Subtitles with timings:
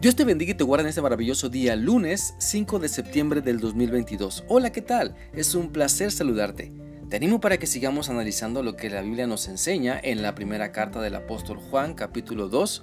[0.00, 3.60] Dios te bendiga y te guarde en este maravilloso día, lunes 5 de septiembre del
[3.60, 4.44] 2022.
[4.48, 5.14] Hola, ¿qué tal?
[5.34, 6.72] Es un placer saludarte.
[7.10, 10.72] Te animo para que sigamos analizando lo que la Biblia nos enseña en la primera
[10.72, 12.82] carta del apóstol Juan, capítulo 2,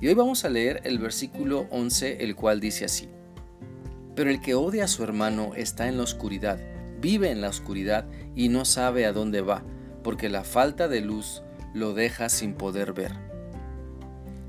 [0.00, 3.08] y hoy vamos a leer el versículo 11, el cual dice así.
[4.16, 6.58] Pero el que odia a su hermano está en la oscuridad,
[7.00, 9.62] vive en la oscuridad y no sabe a dónde va,
[10.02, 13.35] porque la falta de luz lo deja sin poder ver.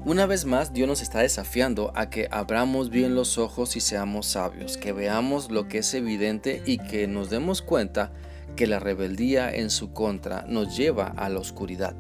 [0.08, 4.26] Una vez más, Dios nos está desafiando a que abramos bien los ojos y seamos
[4.26, 8.14] sabios, que veamos lo que es evidente y que nos demos cuenta
[8.56, 11.94] que la rebeldía en su contra nos lleva a la oscuridad.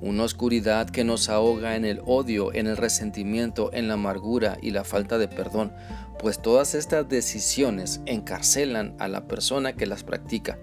[0.00, 4.70] Una oscuridad que nos ahoga en el odio, en el resentimiento, en la amargura y
[4.70, 5.72] la falta de perdón,
[6.20, 10.58] pues todas estas decisiones encarcelan a la persona que las practica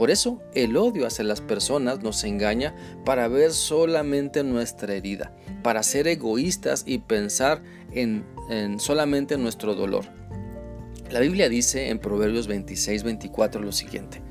[0.00, 5.30] por eso el odio hacia las personas nos engaña para ver solamente nuestra herida,
[5.62, 8.24] para ser egoístas y pensar en,
[8.78, 10.04] solamente nuestro dolor.
[11.10, 14.22] La Biblia dice en Proverbios 26, 24 lo siguiente.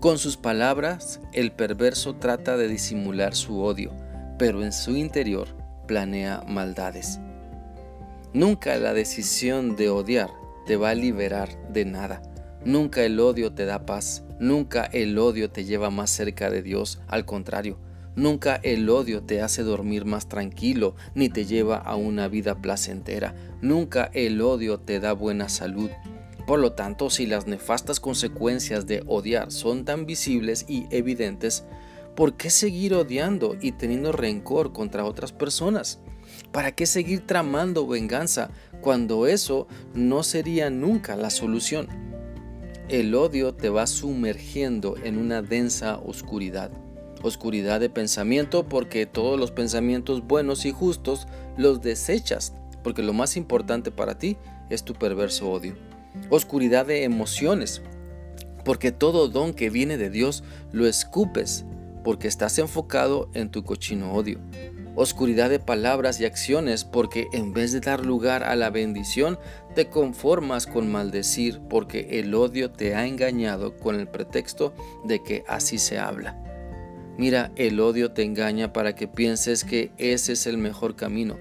[0.00, 3.92] Con sus palabras el perverso trata de disimular su odio,
[4.38, 5.48] pero en su interior
[5.86, 7.20] planea maldades.
[8.32, 10.30] Nunca la decisión de odiar
[10.66, 12.22] te va a liberar de nada.
[12.64, 14.24] Nunca el odio te da paz.
[14.38, 17.78] Nunca el odio te lleva más cerca de Dios, al contrario,
[18.16, 23.34] nunca el odio te hace dormir más tranquilo ni te lleva a una vida placentera,
[23.60, 25.90] nunca el odio te da buena salud.
[26.46, 31.64] Por lo tanto, si las nefastas consecuencias de odiar son tan visibles y evidentes,
[32.16, 36.00] ¿por qué seguir odiando y teniendo rencor contra otras personas?
[36.50, 42.12] ¿Para qué seguir tramando venganza cuando eso no sería nunca la solución?
[42.92, 46.70] el odio te va sumergiendo en una densa oscuridad.
[47.22, 53.36] Oscuridad de pensamiento porque todos los pensamientos buenos y justos los desechas, porque lo más
[53.36, 54.36] importante para ti
[54.70, 55.74] es tu perverso odio.
[56.30, 57.82] Oscuridad de emociones,
[58.64, 61.64] porque todo don que viene de Dios lo escupes,
[62.04, 64.40] porque estás enfocado en tu cochino odio
[64.94, 69.38] oscuridad de palabras y acciones, porque en vez de dar lugar a la bendición,
[69.74, 74.74] te conformas con maldecir, porque el odio te ha engañado con el pretexto
[75.04, 76.51] de que así se habla.
[77.18, 81.36] Mira, el odio te engaña para que pienses que ese es el mejor camino,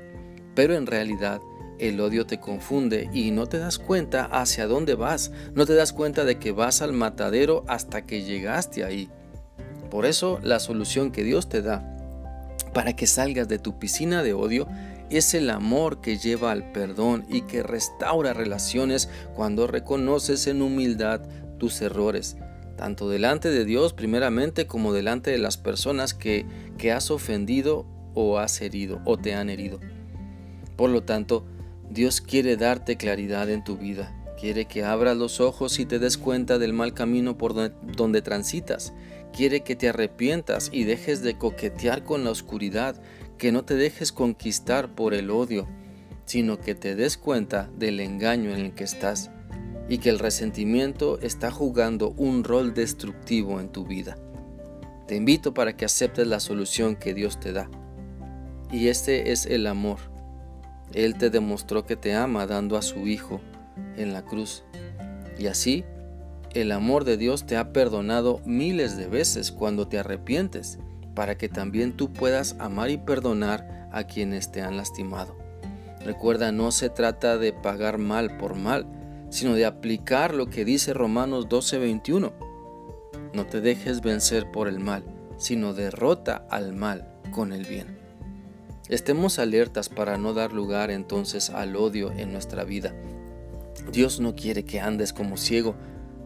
[0.53, 1.39] pero en realidad
[1.79, 5.93] el odio te confunde y no te das cuenta hacia dónde vas, no te das
[5.93, 9.09] cuenta de que vas al matadero hasta que llegaste ahí.
[9.89, 11.97] Por eso la solución que Dios te da
[12.73, 14.67] para que salgas de tu piscina de odio
[15.09, 21.21] es el amor que lleva al perdón y que restaura relaciones cuando reconoces en humildad
[21.57, 22.37] tus errores,
[22.81, 26.47] tanto delante de Dios primeramente como delante de las personas que,
[26.79, 29.79] que has ofendido o has herido o te han herido.
[30.77, 31.45] Por lo tanto,
[31.91, 36.17] Dios quiere darte claridad en tu vida, quiere que abras los ojos y te des
[36.17, 38.93] cuenta del mal camino por donde, donde transitas.
[39.31, 42.99] Quiere que te arrepientas y dejes de coquetear con la oscuridad,
[43.37, 45.67] que no te dejes conquistar por el odio,
[46.25, 49.29] sino que te des cuenta del engaño en el que estás
[49.91, 54.15] y que el resentimiento está jugando un rol destructivo en tu vida.
[55.05, 57.69] Te invito para que aceptes la solución que Dios te da.
[58.71, 59.97] Y este es el amor.
[60.93, 63.41] Él te demostró que te ama dando a su Hijo
[63.97, 64.63] en la cruz.
[65.37, 65.83] Y así
[66.53, 70.79] el amor de Dios te ha perdonado miles de veces cuando te arrepientes,
[71.15, 75.35] para que también tú puedas amar y perdonar a quienes te han lastimado.
[76.05, 78.87] Recuerda, no se trata de pagar mal por mal,
[79.31, 82.33] sino de aplicar lo que dice Romanos 12:21.
[83.33, 85.03] No te dejes vencer por el mal,
[85.37, 87.97] sino derrota al mal con el bien.
[88.89, 92.93] Estemos alertas para no dar lugar entonces al odio en nuestra vida.
[93.91, 95.75] Dios no quiere que andes como ciego,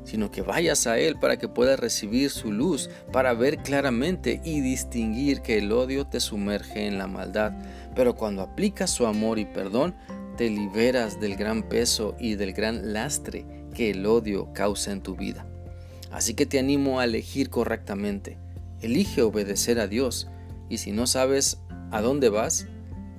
[0.03, 4.61] sino que vayas a Él para que puedas recibir su luz, para ver claramente y
[4.61, 7.53] distinguir que el odio te sumerge en la maldad.
[7.95, 9.95] Pero cuando aplicas su amor y perdón,
[10.35, 15.15] te liberas del gran peso y del gran lastre que el odio causa en tu
[15.15, 15.47] vida.
[16.11, 18.37] Así que te animo a elegir correctamente.
[18.81, 20.27] Elige obedecer a Dios
[20.69, 21.59] y si no sabes
[21.91, 22.67] a dónde vas,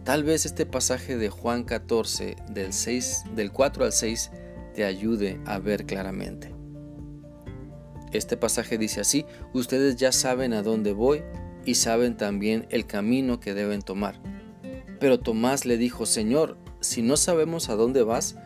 [0.05, 4.31] tal vez este pasaje de Juan 14 del 6 del 4 al 6
[4.75, 6.55] te ayude a ver claramente.
[8.13, 11.23] Este pasaje dice así, ustedes ya saben a dónde voy
[11.65, 14.21] y saben también el camino que deben tomar.
[15.01, 16.57] Pero Tomás le dijo, Señor,
[16.87, 18.37] si no sabemos a dónde vas,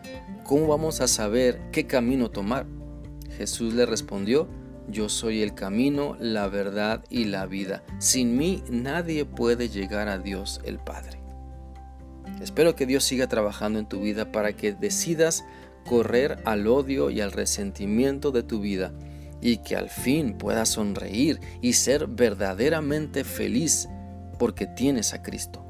[0.44, 2.66] ¿cómo vamos a saber qué camino tomar?
[3.36, 4.48] Jesús le respondió,
[4.88, 7.84] yo soy el camino, la verdad y la vida.
[7.98, 11.20] Sin mí nadie puede llegar a Dios el Padre.
[12.40, 15.44] Espero que Dios siga trabajando en tu vida para que decidas
[15.86, 18.92] correr al odio y al resentimiento de tu vida
[19.42, 23.88] y que al fin puedas sonreír y ser verdaderamente feliz
[24.38, 25.69] porque tienes a Cristo.